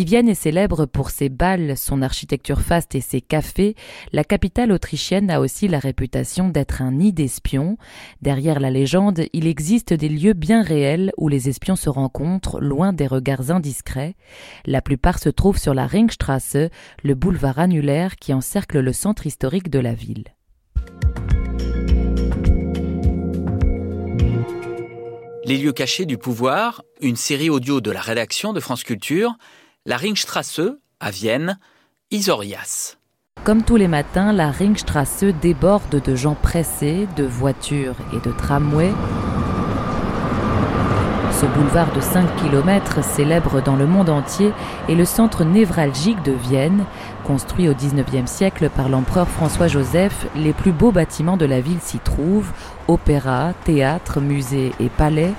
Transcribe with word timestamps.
Si 0.00 0.06
Vienne 0.06 0.30
est 0.30 0.34
célèbre 0.34 0.86
pour 0.86 1.10
ses 1.10 1.28
bals, 1.28 1.76
son 1.76 2.00
architecture 2.00 2.62
faste 2.62 2.94
et 2.94 3.02
ses 3.02 3.20
cafés, 3.20 3.74
la 4.14 4.24
capitale 4.24 4.72
autrichienne 4.72 5.30
a 5.30 5.40
aussi 5.40 5.68
la 5.68 5.78
réputation 5.78 6.48
d'être 6.48 6.80
un 6.80 6.92
nid 6.92 7.12
d'espions. 7.12 7.76
Derrière 8.22 8.60
la 8.60 8.70
légende, 8.70 9.24
il 9.34 9.46
existe 9.46 9.92
des 9.92 10.08
lieux 10.08 10.32
bien 10.32 10.62
réels 10.62 11.12
où 11.18 11.28
les 11.28 11.50
espions 11.50 11.76
se 11.76 11.90
rencontrent, 11.90 12.60
loin 12.62 12.94
des 12.94 13.06
regards 13.06 13.50
indiscrets. 13.50 14.14
La 14.64 14.80
plupart 14.80 15.18
se 15.18 15.28
trouvent 15.28 15.58
sur 15.58 15.74
la 15.74 15.86
Ringstrasse, 15.86 16.56
le 17.02 17.14
boulevard 17.14 17.58
annulaire 17.58 18.16
qui 18.16 18.32
encercle 18.32 18.80
le 18.80 18.94
centre 18.94 19.26
historique 19.26 19.68
de 19.68 19.80
la 19.80 19.92
ville. 19.92 20.24
Les 25.44 25.58
lieux 25.58 25.72
cachés 25.74 26.06
du 26.06 26.16
pouvoir, 26.16 26.84
une 27.02 27.16
série 27.16 27.50
audio 27.50 27.82
de 27.82 27.90
la 27.90 28.00
rédaction 28.00 28.54
de 28.54 28.60
France 28.60 28.82
Culture, 28.82 29.36
la 29.90 29.96
Ringstrasse, 29.96 30.60
à 31.00 31.10
Vienne, 31.10 31.58
Isorias. 32.12 32.96
Comme 33.42 33.64
tous 33.64 33.74
les 33.74 33.88
matins, 33.88 34.32
la 34.32 34.52
Ringstrasse 34.52 35.24
déborde 35.42 36.00
de 36.00 36.14
gens 36.14 36.36
pressés, 36.36 37.08
de 37.16 37.24
voitures 37.24 37.96
et 38.12 38.20
de 38.20 38.30
tramways. 38.30 38.94
Ce 41.32 41.44
boulevard 41.44 41.92
de 41.92 42.00
5 42.00 42.36
km, 42.36 43.02
célèbre 43.02 43.60
dans 43.60 43.74
le 43.74 43.88
monde 43.88 44.10
entier, 44.10 44.52
est 44.88 44.94
le 44.94 45.04
centre 45.04 45.42
névralgique 45.42 46.22
de 46.22 46.32
Vienne. 46.32 46.84
Construit 47.24 47.68
au 47.68 47.74
XIXe 47.74 48.30
siècle 48.30 48.70
par 48.70 48.88
l'empereur 48.88 49.26
François-Joseph, 49.26 50.28
les 50.36 50.52
plus 50.52 50.70
beaux 50.70 50.92
bâtiments 50.92 51.36
de 51.36 51.46
la 51.46 51.60
ville 51.60 51.80
s'y 51.80 51.98
trouvent 51.98 52.52
opéra, 52.86 53.54
théâtre, 53.64 54.20
musée 54.20 54.70
et 54.78 54.88
palais. 54.88 55.32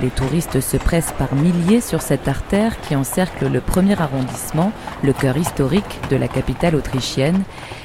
Les 0.00 0.08
touristes 0.10 0.60
se 0.60 0.76
pressent 0.76 1.14
par 1.18 1.34
milliers 1.34 1.80
sur 1.80 2.00
cette 2.00 2.26
artère 2.26 2.80
qui 2.80 2.96
encercle 2.96 3.48
le 3.48 3.60
premier 3.60 4.00
arrondissement, 4.00 4.72
le 5.02 5.12
cœur 5.12 5.36
historique 5.36 6.00
de 6.10 6.16
la 6.16 6.28
capitale 6.28 6.74
autrichienne. 6.74 7.42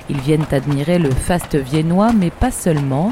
Ils 0.09 0.21
viennent 0.21 0.45
admirer 0.51 0.99
le 0.99 1.11
faste 1.11 1.55
viennois, 1.55 2.13
mais 2.13 2.31
pas 2.31 2.51
seulement. 2.51 3.11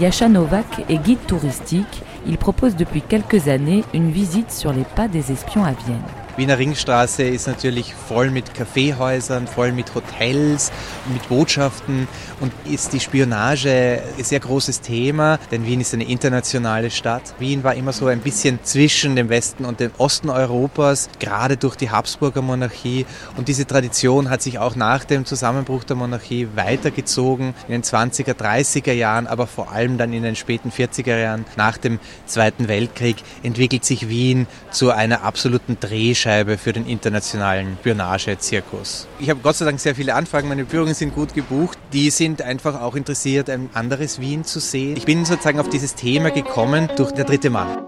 Yasha 0.00 0.28
Novak 0.28 0.84
est 0.88 0.98
guide 0.98 1.24
touristique. 1.26 2.02
Il 2.26 2.38
propose 2.38 2.76
depuis 2.76 3.02
quelques 3.02 3.48
années 3.48 3.84
une 3.94 4.10
visite 4.10 4.52
sur 4.52 4.72
les 4.72 4.84
pas 4.84 5.08
des 5.08 5.32
espions 5.32 5.64
à 5.64 5.72
Vienne. 5.72 6.25
Wiener 6.36 6.58
Ringstraße 6.58 7.22
ist 7.22 7.46
natürlich 7.46 7.94
voll 7.94 8.30
mit 8.30 8.52
Kaffeehäusern, 8.52 9.46
voll 9.46 9.72
mit 9.72 9.94
Hotels, 9.94 10.70
mit 11.10 11.26
Botschaften 11.30 12.06
und 12.40 12.52
ist 12.70 12.92
die 12.92 13.00
Spionage 13.00 14.02
ein 14.18 14.22
sehr 14.22 14.40
großes 14.40 14.82
Thema, 14.82 15.38
denn 15.50 15.64
Wien 15.64 15.80
ist 15.80 15.94
eine 15.94 16.04
internationale 16.04 16.90
Stadt. 16.90 17.22
Wien 17.38 17.64
war 17.64 17.74
immer 17.74 17.94
so 17.94 18.08
ein 18.08 18.20
bisschen 18.20 18.58
zwischen 18.64 19.16
dem 19.16 19.30
Westen 19.30 19.64
und 19.64 19.80
dem 19.80 19.92
Osten 19.96 20.28
Europas, 20.28 21.08
gerade 21.20 21.56
durch 21.56 21.74
die 21.74 21.88
Habsburger 21.88 22.42
Monarchie 22.42 23.06
und 23.38 23.48
diese 23.48 23.66
Tradition 23.66 24.28
hat 24.28 24.42
sich 24.42 24.58
auch 24.58 24.76
nach 24.76 25.04
dem 25.04 25.24
Zusammenbruch 25.24 25.84
der 25.84 25.96
Monarchie 25.96 26.48
weitergezogen 26.54 27.54
in 27.66 27.72
den 27.72 27.82
20er, 27.82 28.34
30er 28.34 28.92
Jahren, 28.92 29.26
aber 29.26 29.46
vor 29.46 29.72
allem 29.72 29.96
dann 29.96 30.12
in 30.12 30.22
den 30.22 30.36
späten 30.36 30.70
40er 30.70 31.16
Jahren 31.16 31.46
nach 31.56 31.78
dem 31.78 31.98
Zweiten 32.26 32.68
Weltkrieg 32.68 33.16
entwickelt 33.42 33.86
sich 33.86 34.10
Wien 34.10 34.46
zu 34.70 34.90
einer 34.90 35.22
absoluten 35.22 35.78
Drehscheibe 35.80 36.25
Drehscheibe 36.26 36.58
für 36.58 36.72
den 36.72 36.86
internationalen 36.86 37.76
Spionage-Zirkus. 37.80 39.06
Ich 39.20 39.30
habe 39.30 39.40
Gott 39.40 39.56
sei 39.56 39.64
Dank 39.64 39.78
sehr 39.78 39.94
viele 39.94 40.14
Anfragen, 40.14 40.48
meine 40.48 40.66
Führungen 40.66 40.94
sind 40.94 41.14
gut 41.14 41.34
gebucht. 41.34 41.78
Die 41.92 42.10
sind 42.10 42.42
einfach 42.42 42.80
auch 42.80 42.96
interessiert, 42.96 43.48
ein 43.48 43.70
anderes 43.74 44.20
Wien 44.20 44.44
zu 44.44 44.58
sehen. 44.58 44.96
Ich 44.96 45.04
bin 45.04 45.24
sozusagen 45.24 45.60
auf 45.60 45.68
dieses 45.68 45.94
Thema 45.94 46.30
gekommen 46.30 46.90
durch 46.96 47.12
der 47.12 47.24
dritte 47.24 47.50
Mann. 47.50 47.85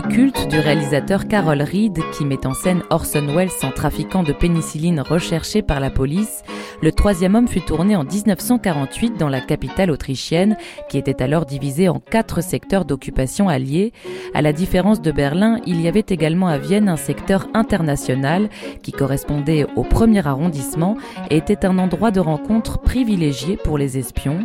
Culte 0.00 0.48
du 0.48 0.58
réalisateur 0.58 1.28
Carol 1.28 1.60
Reed 1.60 1.98
qui 2.12 2.24
met 2.24 2.46
en 2.46 2.54
scène 2.54 2.82
Orson 2.88 3.26
Welles 3.26 3.50
en 3.62 3.70
trafiquant 3.70 4.22
de 4.22 4.32
pénicilline 4.32 5.00
recherché 5.00 5.60
par 5.60 5.80
la 5.80 5.90
police, 5.90 6.42
le 6.80 6.92
troisième 6.92 7.34
homme 7.34 7.46
fut 7.46 7.60
tourné 7.60 7.94
en 7.94 8.04
1948 8.04 9.18
dans 9.18 9.28
la 9.28 9.40
capitale 9.40 9.90
autrichienne, 9.90 10.56
qui 10.88 10.96
était 10.96 11.22
alors 11.22 11.44
divisée 11.44 11.90
en 11.90 12.00
quatre 12.00 12.42
secteurs 12.42 12.86
d'occupation 12.86 13.48
alliés. 13.48 13.92
À 14.34 14.40
la 14.40 14.54
différence 14.54 15.02
de 15.02 15.12
Berlin, 15.12 15.60
il 15.66 15.80
y 15.80 15.88
avait 15.88 16.06
également 16.08 16.48
à 16.48 16.56
Vienne 16.56 16.88
un 16.88 16.96
secteur 16.96 17.48
international 17.52 18.48
qui 18.82 18.92
correspondait 18.92 19.66
au 19.76 19.82
premier 19.82 20.26
arrondissement 20.26 20.96
et 21.30 21.36
était 21.36 21.66
un 21.66 21.78
endroit 21.78 22.10
de 22.10 22.20
rencontre 22.20 22.78
privilégié 22.78 23.58
pour 23.58 23.76
les 23.76 23.98
espions. 23.98 24.38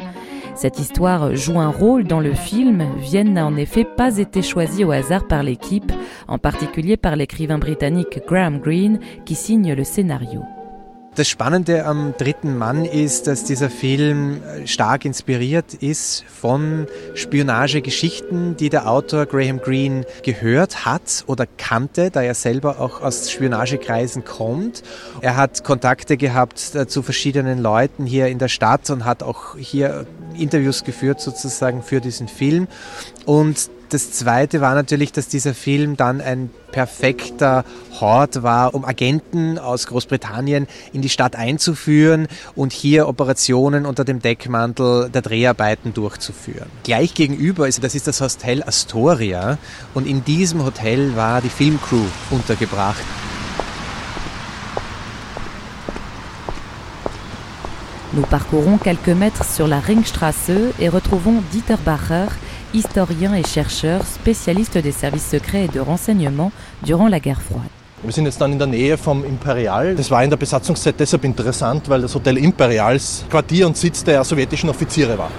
Cette 0.58 0.80
histoire 0.80 1.36
joue 1.36 1.60
un 1.60 1.70
rôle 1.70 2.06
dans 2.06 2.20
le 2.20 2.34
film. 2.34 2.84
Vienne 2.98 3.34
n'a 3.34 3.46
en 3.46 3.56
effet 3.56 3.84
pas 3.84 4.18
été 4.18 4.42
choisie 4.42 4.84
au 4.84 4.90
hasard 4.90 5.28
par 5.28 5.44
l'équipe, 5.44 5.92
en 6.28 6.40
particulier 6.40 6.98
par 6.98 7.16
l'écrivain 7.16 7.60
britannique 7.60 8.22
Graham 8.28 8.58
Greene 8.58 9.00
qui 9.24 9.36
signe 9.36 9.74
le 9.74 9.84
scénario. 9.84 10.42
Das 11.18 11.28
Spannende 11.28 11.84
am 11.86 12.14
dritten 12.16 12.60
Mann 12.60 12.86
ist, 12.86 13.26
dass 13.26 13.44
dieser 13.44 13.72
Film 13.72 14.40
stark 14.66 15.04
inspiriert 15.04 15.74
ist 15.74 16.24
von 16.26 16.86
Spionagegeschichten, 17.16 18.56
die 18.56 18.70
der 18.70 18.88
Autor 18.88 19.26
Graham 19.26 19.60
Greene 19.60 20.06
gehört 20.22 20.86
hat 20.86 21.24
oder 21.26 21.48
kannte, 21.58 22.12
da 22.12 22.22
er 22.22 22.36
selber 22.36 22.80
auch 22.80 23.02
aus 23.02 23.32
Spionagekreisen 23.32 24.26
kommt. 24.26 24.84
Er 25.22 25.38
hat 25.38 25.64
Kontakte 25.64 26.18
gehabt 26.18 26.60
zu 26.60 27.02
verschiedenen 27.02 27.64
Leuten 27.64 28.06
hier 28.06 28.28
in 28.28 28.38
der 28.38 28.48
Stadt 28.48 28.88
und 28.92 29.04
hat 29.04 29.24
auch 29.24 29.58
hier 29.58 30.06
Interviews 30.38 30.84
geführt 30.84 31.20
sozusagen 31.20 31.82
für 31.82 32.00
diesen 32.00 32.28
Film. 32.28 32.68
Und 33.26 33.72
das 33.90 34.12
Zweite 34.12 34.62
war 34.62 34.76
natürlich, 34.76 35.12
dass 35.12 35.28
dieser 35.28 35.54
Film 35.54 35.98
dann 35.98 36.22
ein 36.22 36.50
perfekter 36.72 37.64
Hort 38.00 38.44
war, 38.44 38.76
um 38.76 38.86
Agenten 38.86 39.58
aus 39.58 39.88
Großbritannien 39.88 40.68
in 40.94 41.02
die 41.02 41.10
Stadt 41.10 41.36
einzuführen 41.36 42.28
und 42.56 42.74
hier 42.74 43.08
Operationen 43.08 43.86
unter 43.86 44.04
dem 44.04 44.22
Deckmantel 44.22 45.10
der 45.10 45.22
Dreharbeiten 45.22 45.94
durchzuführen. 45.94 46.68
Gleich 46.84 47.14
gegenüber, 47.14 47.68
ist, 47.68 47.84
das 47.84 47.96
ist 47.96 48.08
das 48.08 48.22
Hotel 48.22 48.64
Astoria 48.64 49.58
und 49.94 50.06
in 50.08 50.24
diesem 50.26 50.64
Hotel 50.64 51.16
war 51.16 51.42
die 51.42 51.50
Filmcrew 51.50 52.06
untergebracht. 52.30 53.04
Nous 58.14 58.26
parcourons 58.26 58.80
quelques 58.80 59.16
mètres 59.16 59.56
sur 59.56 59.68
la 59.68 59.80
Ringstrasse 59.80 60.74
et 60.80 60.90
retrouvons 60.90 61.44
Dieter 61.52 61.78
Bacher, 61.78 62.28
historien 62.74 63.34
et 63.34 63.46
chercheur, 63.46 64.04
spécialiste 64.06 64.78
des 64.78 64.92
services 64.92 65.28
secrets 65.30 65.66
et 65.66 65.68
de 65.68 65.80
renseignement 65.80 66.52
durant 66.84 67.08
la 67.08 67.20
guerre 67.20 67.42
froide. 67.42 67.70
Wir 68.04 68.12
sind 68.12 68.26
jetzt 68.26 68.40
dann 68.40 68.52
in 68.52 68.60
der 68.60 68.68
Nähe 68.68 68.96
vom 68.96 69.26
Imperial. 69.26 69.96
Das 69.96 70.12
war 70.12 70.24
in 70.24 70.30
der 70.30 70.38
Besatzungszeit 70.38 71.00
deshalb 71.00 71.24
interessant, 71.24 71.90
weil 71.90 72.02
das 72.02 72.14
Hotel 72.14 72.38
Imperials 72.38 73.26
Quartier 73.30 73.66
und 73.66 73.76
Sitz 73.76 74.04
der 74.04 74.24
sowjetischen 74.24 74.70
Offiziere 74.70 75.18
war. 75.18 75.32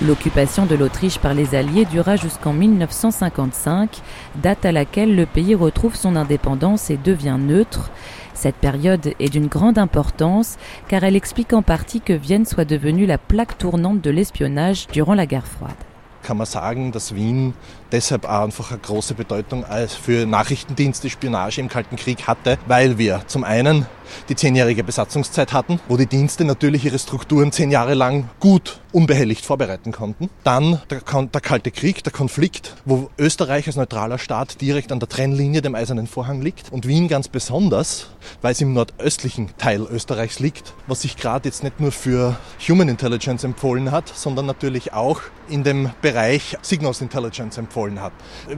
L'occupation 0.00 0.66
de 0.66 0.74
l'Autriche 0.74 1.18
par 1.18 1.34
les 1.34 1.54
Alliés 1.54 1.84
dura 1.84 2.16
jusqu'en 2.16 2.52
1955, 2.52 4.02
date 4.42 4.64
à 4.66 4.72
laquelle 4.72 5.14
le 5.14 5.24
pays 5.24 5.54
retrouve 5.54 5.94
son 5.94 6.16
indépendance 6.16 6.90
et 6.90 6.96
devient 6.96 7.38
neutre. 7.38 7.90
Cette 8.34 8.56
période 8.56 9.14
est 9.18 9.28
d'une 9.30 9.46
grande 9.46 9.78
importance 9.78 10.56
car 10.88 11.04
elle 11.04 11.16
explique 11.16 11.52
en 11.52 11.62
partie 11.62 12.00
que 12.00 12.12
Vienne 12.12 12.44
soit 12.44 12.64
devenue 12.64 13.06
la 13.06 13.18
plaque 13.18 13.56
tournante 13.58 14.00
de 14.00 14.10
l'espionnage 14.10 14.86
durant 14.88 15.14
la 15.14 15.26
guerre 15.26 15.46
froide. 15.46 15.76
Kann 16.24 16.38
man 16.38 16.46
sagen, 16.46 16.90
dass 16.90 17.14
Wien 17.14 17.52
deshalb 17.92 18.24
auch 18.24 18.44
einfach 18.44 18.70
eine 18.70 18.80
große 18.80 19.12
Bedeutung 19.12 19.64
für 19.88 20.24
Nachrichtendienste, 20.24 21.10
Spionage 21.10 21.60
im 21.60 21.68
Kalten 21.68 21.96
Krieg 21.96 22.26
hatte, 22.26 22.56
weil 22.66 22.96
wir 22.96 23.20
zum 23.26 23.44
einen 23.44 23.84
die 24.28 24.36
zehnjährige 24.36 24.84
Besatzungszeit 24.84 25.52
hatten, 25.52 25.80
wo 25.88 25.96
die 25.96 26.06
Dienste 26.06 26.44
natürlich 26.44 26.84
ihre 26.84 26.98
Strukturen 26.98 27.52
zehn 27.52 27.70
Jahre 27.70 27.94
lang 27.94 28.28
gut 28.40 28.80
unbehelligt 28.94 29.44
vorbereiten 29.44 29.92
konnten. 29.92 30.30
Dann 30.44 30.80
der, 30.88 31.00
der, 31.00 31.40
Kalte 31.40 31.70
Krieg, 31.72 32.04
der 32.04 32.12
Konflikt, 32.12 32.76
wo 32.84 33.10
Österreich 33.18 33.66
als 33.66 33.76
neutraler 33.76 34.18
Staat 34.18 34.60
direkt 34.60 34.92
an 34.92 35.00
der 35.00 35.08
Trennlinie 35.08 35.62
dem 35.62 35.74
Eisernen 35.74 36.06
Vorhang 36.06 36.40
liegt 36.42 36.70
und 36.72 36.86
Wien 36.86 37.08
ganz 37.08 37.28
besonders, 37.28 38.08
weil 38.40 38.52
es 38.52 38.60
im 38.60 38.72
nordöstlichen 38.72 39.50
Teil 39.58 39.82
Österreichs 39.82 40.38
liegt, 40.38 40.74
was 40.86 41.02
sich 41.02 41.16
gerade 41.16 41.48
jetzt 41.48 41.64
nicht 41.64 41.80
nur 41.80 41.90
für 41.90 42.36
Human 42.68 42.88
Intelligence 42.88 43.42
empfohlen 43.42 43.90
hat, 43.90 44.08
sondern 44.08 44.46
natürlich 44.46 44.92
auch 44.92 45.20
in 45.48 45.64
dem 45.64 45.90
Bereich 46.00 46.56
Signals 46.62 47.00
Intelligence 47.00 47.58
empfohlen 47.58 48.00
hat. 48.00 48.12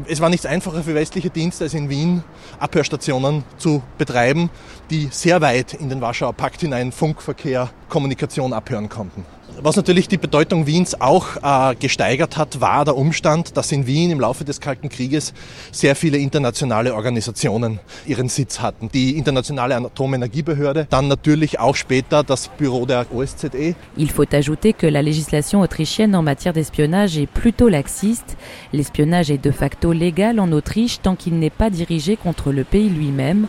Es 0.07 0.21
war 0.21 0.29
nichts 0.29 0.47
einfacher 0.47 0.83
für 0.83 0.95
westliche 0.95 1.31
Dienste 1.31 1.65
als 1.65 1.75
in 1.75 1.89
Wien 1.89 2.23
Abhörstationen 2.59 3.45
zu 3.57 3.83
betreiben, 3.99 4.51
die 4.91 5.09
sehr 5.11 5.36
weit 5.41 5.75
in 5.75 5.89
den 5.89 6.01
Warschauer 6.01 6.33
Pakt 6.33 6.61
hinein 6.61 6.93
Funkverkehr, 6.93 7.71
Kommunikation 7.89 8.53
abhören 8.53 8.89
konnten. 8.89 9.25
Was 9.63 9.75
natürlich 9.75 10.07
die 10.07 10.19
Bedeutung 10.19 10.67
Wiens 10.67 11.01
auch 11.01 11.37
äh, 11.43 11.75
gesteigert 11.77 12.37
hat, 12.37 12.61
war 12.61 12.85
der 12.85 12.95
Umstand, 12.95 13.57
dass 13.57 13.73
in 13.73 13.87
Wien 13.87 14.11
im 14.11 14.21
Laufe 14.21 14.45
des 14.45 14.61
Kalten 14.61 14.91
Krieges 14.91 15.33
sehr 15.73 15.97
viele 15.97 16.19
internationale 16.19 16.95
Organisationen 16.95 17.81
ihren 18.07 18.29
Sitz 18.29 18.61
hatten. 18.61 18.91
Die 18.93 19.17
Internationale 19.17 19.75
Atomenergiebehörde, 19.77 20.87
dann 20.91 21.09
natürlich 21.09 21.59
auch 21.59 21.75
später 21.75 22.23
das 22.23 22.49
Büro 22.49 22.85
der 22.85 23.07
OSZE. 23.15 23.75
Il 23.97 24.11
faut 24.11 24.35
ajouter 24.35 24.75
que 24.75 24.89
la 24.89 25.01
législation 25.01 25.63
autrichienne 25.63 26.15
en 26.15 26.23
matière 26.23 26.53
d'espionnage 26.53 27.17
est 27.17 27.27
plutôt 27.27 27.69
laxiste. 27.69 28.37
L'espionnage 28.73 29.31
est 29.31 29.43
de 29.43 29.53
facto 29.53 29.93
légal 29.93 30.39
en 30.39 30.53
Autriche 30.53 31.01
tant 31.01 31.17
qu'il 31.17 31.39
n'est 31.39 31.51
pas 31.51 31.71
dirigé 31.71 32.17
contre 32.17 32.53
le 32.53 32.65
pays 32.65 32.91
lui-même. 32.91 33.47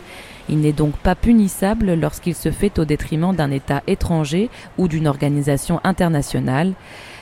Il 0.48 0.60
n'est 0.60 0.72
donc 0.72 0.96
pas 0.96 1.14
punissable 1.14 1.94
lorsqu'il 1.94 2.34
se 2.34 2.50
fait 2.50 2.78
au 2.78 2.84
détriment 2.84 3.34
d'un 3.34 3.50
État 3.50 3.82
étranger 3.86 4.50
ou 4.78 4.88
d'une 4.88 5.06
organisation 5.06 5.80
internationale. 5.84 6.74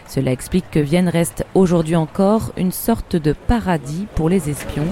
Cela 0.08 0.30
explique 0.30 0.70
que 0.70 0.78
Vienne 0.78 1.08
reste 1.08 1.44
aujourd'hui 1.54 1.96
encore 1.96 2.52
une 2.56 2.72
sorte 2.72 3.16
de 3.16 3.32
paradis 3.32 4.06
pour 4.14 4.28
les 4.28 4.48
espions. 4.48 4.86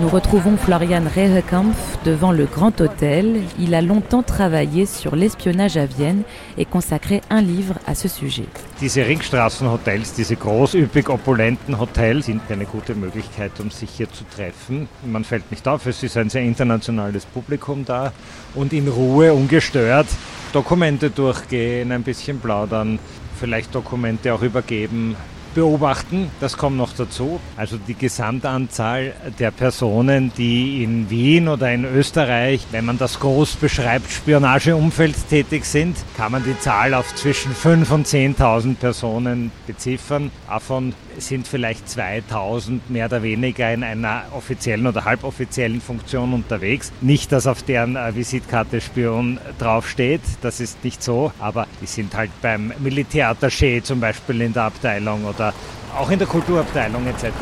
Nous 0.00 0.08
retrouvons 0.08 0.56
Florian 0.56 1.02
Rehekampf 1.14 1.98
devant 2.06 2.32
le 2.32 2.46
Grand 2.46 2.80
Hôtel. 2.80 3.42
Il 3.58 3.74
a 3.74 3.82
longtemps 3.82 4.22
travaillé 4.22 4.86
sur 4.86 5.14
l'espionnage 5.14 5.76
à 5.76 5.84
Vienne 5.84 6.22
et 6.56 6.64
consacré 6.64 7.20
un 7.28 7.42
livre 7.42 7.74
à 7.86 7.94
ce 7.94 8.08
sujet. 8.08 8.46
Diese 8.80 8.96
Ringstraßenhotels, 8.96 10.14
diese 10.16 10.36
großüppig 10.36 11.10
opulenten 11.10 11.78
Hotels 11.78 12.24
sind 12.26 12.40
eine 12.48 12.64
gute 12.64 12.94
Möglichkeit, 12.94 13.52
um 13.60 13.70
sich 13.70 13.90
hier 13.90 14.10
zu 14.10 14.24
treffen. 14.34 14.88
Man 15.04 15.24
fällt 15.24 15.50
nicht 15.50 15.68
auf, 15.68 15.84
es 15.84 16.02
ist 16.02 16.16
ein 16.16 16.30
sehr 16.30 16.44
internationales 16.44 17.26
Publikum 17.26 17.84
da 17.84 18.10
und 18.54 18.72
in 18.72 18.88
Ruhe, 18.88 19.34
ungestört, 19.34 20.06
Dokumente 20.54 21.10
durchgehen, 21.10 21.92
ein 21.92 22.04
bisschen 22.04 22.40
plaudern, 22.40 22.98
vielleicht 23.38 23.74
Dokumente 23.74 24.32
auch 24.32 24.40
übergeben, 24.40 25.14
beobachten. 25.54 26.30
Das 26.40 26.56
kommt 26.56 26.76
noch 26.76 26.92
dazu. 26.92 27.40
Also 27.56 27.76
die 27.76 27.94
Gesamtanzahl 27.94 29.14
der 29.38 29.50
Personen, 29.50 30.32
die 30.36 30.82
in 30.82 31.10
Wien 31.10 31.48
oder 31.48 31.72
in 31.72 31.84
Österreich, 31.84 32.66
wenn 32.70 32.84
man 32.84 32.98
das 32.98 33.20
groß 33.20 33.56
beschreibt, 33.56 34.10
Spionageumfeld 34.10 35.28
tätig 35.28 35.64
sind, 35.64 35.96
kann 36.16 36.32
man 36.32 36.44
die 36.44 36.58
Zahl 36.60 36.94
auf 36.94 37.14
zwischen 37.14 37.52
5.000 37.52 37.90
und 37.92 38.06
10.000 38.06 38.76
Personen 38.76 39.52
beziffern. 39.66 40.30
Davon 40.48 40.94
sind 41.18 41.46
vielleicht 41.46 41.88
2000 41.88 42.90
mehr 42.90 43.06
oder 43.06 43.22
weniger 43.22 43.72
in 43.72 43.84
einer 43.84 44.24
offiziellen 44.32 44.86
oder 44.86 45.04
halboffiziellen 45.04 45.80
Funktion 45.80 46.32
unterwegs. 46.32 46.92
Nicht, 47.00 47.32
dass 47.32 47.46
auf 47.46 47.62
deren 47.62 47.96
äh, 47.96 48.14
Visitkarte 48.14 48.80
Spion 48.80 49.38
draufsteht, 49.58 50.20
das 50.40 50.60
ist 50.60 50.82
nicht 50.84 51.02
so, 51.02 51.32
aber 51.38 51.66
die 51.80 51.86
sind 51.86 52.14
halt 52.14 52.30
beim 52.42 52.72
Militärattaché 52.82 53.82
zum 53.82 54.00
Beispiel 54.00 54.40
in 54.40 54.52
der 54.52 54.64
Abteilung 54.64 55.24
oder 55.24 55.39
etc. 57.08 57.32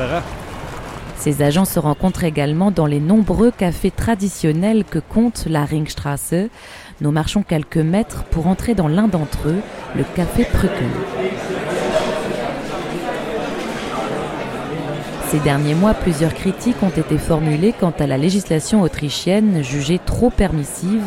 Ces 1.17 1.43
agents 1.43 1.65
se 1.65 1.81
rencontrent 1.81 2.25
également 2.25 2.71
dans 2.71 2.87
les 2.87 3.01
nombreux 3.01 3.51
cafés 3.51 3.91
traditionnels 3.91 4.85
que 4.85 5.01
compte 5.01 5.47
la 5.47 5.65
Ringstrasse. 5.65 6.35
Nous 7.01 7.11
marchons 7.11 7.43
quelques 7.43 7.77
mètres 7.77 8.25
pour 8.31 8.47
entrer 8.47 8.75
dans 8.75 8.89
l'un 8.89 9.09
d'entre 9.09 9.49
eux, 9.49 9.61
le 9.97 10.05
café 10.15 10.47
Brücken. 10.53 10.91
Ces 15.31 15.41
derniers 15.41 15.75
mois, 15.75 15.93
plusieurs 15.93 16.33
critiques 16.33 16.83
ont 16.83 16.89
été 16.89 17.19
formulées 17.19 17.75
quant 17.79 17.93
à 17.99 18.07
la 18.07 18.17
législation 18.17 18.81
autrichienne 18.81 19.63
jugée 19.63 19.99
trop 19.99 20.31
permissive. 20.31 21.03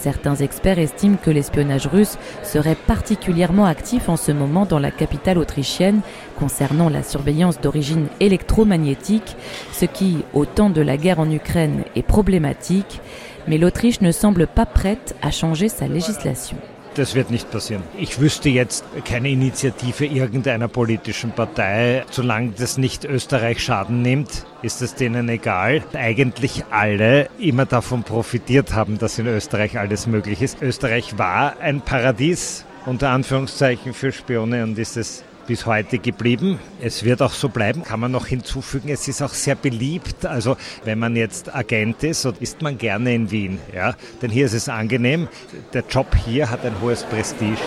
Certains 0.00 0.36
experts 0.36 0.78
estiment 0.78 1.16
que 1.16 1.30
l'espionnage 1.30 1.88
russe 1.88 2.18
serait 2.44 2.76
particulièrement 2.76 3.64
actif 3.64 4.08
en 4.08 4.16
ce 4.16 4.30
moment 4.30 4.64
dans 4.64 4.78
la 4.78 4.92
capitale 4.92 5.38
autrichienne 5.38 6.00
concernant 6.38 6.88
la 6.88 7.02
surveillance 7.02 7.60
d'origine 7.60 8.06
électromagnétique, 8.20 9.36
ce 9.72 9.86
qui, 9.86 10.24
au 10.34 10.44
temps 10.44 10.70
de 10.70 10.80
la 10.80 10.96
guerre 10.96 11.18
en 11.18 11.30
Ukraine, 11.30 11.82
est 11.96 12.02
problématique, 12.02 13.00
mais 13.48 13.58
l'Autriche 13.58 14.00
ne 14.00 14.12
semble 14.12 14.46
pas 14.46 14.66
prête 14.66 15.16
à 15.20 15.32
changer 15.32 15.68
sa 15.68 15.88
législation. 15.88 16.56
Das 16.98 17.14
wird 17.14 17.30
nicht 17.30 17.48
passieren. 17.52 17.84
Ich 17.96 18.18
wüsste 18.20 18.48
jetzt 18.48 18.84
keine 19.04 19.28
Initiative 19.30 20.04
irgendeiner 20.04 20.66
politischen 20.66 21.30
Partei. 21.30 22.04
Solange 22.10 22.50
das 22.58 22.76
nicht 22.76 23.04
Österreich 23.04 23.62
Schaden 23.62 24.02
nimmt, 24.02 24.44
ist 24.62 24.82
es 24.82 24.96
denen 24.96 25.28
egal. 25.28 25.84
Eigentlich 25.92 26.64
alle 26.70 27.30
immer 27.38 27.66
davon 27.66 28.02
profitiert 28.02 28.74
haben, 28.74 28.98
dass 28.98 29.16
in 29.20 29.28
Österreich 29.28 29.78
alles 29.78 30.08
möglich 30.08 30.42
ist. 30.42 30.60
Österreich 30.60 31.16
war 31.18 31.60
ein 31.60 31.82
Paradies 31.82 32.64
unter 32.84 33.10
Anführungszeichen 33.10 33.94
für 33.94 34.10
Spione 34.10 34.64
und 34.64 34.76
ist 34.76 34.96
es 34.96 35.22
bis 35.48 35.64
heute 35.64 35.98
geblieben. 35.98 36.58
Es 36.80 37.04
wird 37.04 37.22
auch 37.22 37.32
so 37.32 37.48
bleiben. 37.48 37.82
Kann 37.82 38.00
man 38.00 38.12
noch 38.12 38.26
hinzufügen, 38.26 38.90
es 38.90 39.08
ist 39.08 39.22
auch 39.22 39.32
sehr 39.32 39.56
beliebt. 39.56 40.26
Also 40.26 40.56
wenn 40.84 40.98
man 40.98 41.16
jetzt 41.16 41.54
Agent 41.54 42.04
ist, 42.04 42.22
so 42.22 42.32
ist 42.38 42.60
man 42.60 42.76
gerne 42.76 43.14
in 43.14 43.30
Wien. 43.30 43.58
Ja? 43.74 43.94
Denn 44.20 44.30
hier 44.30 44.44
ist 44.44 44.52
es 44.52 44.68
angenehm. 44.68 45.26
Der 45.72 45.82
Job 45.88 46.14
hier 46.14 46.50
hat 46.50 46.64
ein 46.64 46.74
hohes 46.82 47.02
Prestige. 47.04 47.58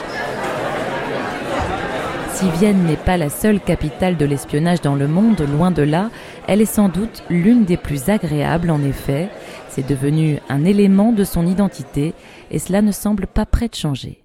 Si 2.36 2.46
Vienne 2.60 2.86
n'est 2.86 3.04
pas 3.04 3.18
la 3.18 3.30
seule 3.30 3.60
capitale 3.60 4.16
de 4.16 4.26
l'espionnage 4.26 4.82
dans 4.82 4.96
le 4.96 5.08
monde, 5.08 5.42
loin 5.42 5.72
de 5.72 5.84
là, 5.84 6.10
elle 6.48 6.62
est 6.62 6.66
sans 6.66 6.90
doute 6.90 7.24
l'une 7.30 7.66
des 7.66 7.78
plus 7.78 8.10
agréables 8.10 8.70
en 8.70 8.84
effet. 8.84 9.30
C'est 9.70 9.88
devenu 9.88 10.40
un 10.50 10.66
élément 10.66 11.12
de 11.12 11.24
son 11.24 11.46
identité 11.48 12.14
et 12.50 12.60
cela 12.60 12.82
ne 12.82 12.92
semble 12.92 13.28
pas 13.28 13.46
prêt 13.46 13.68
de 13.68 13.76
changer. 13.76 14.21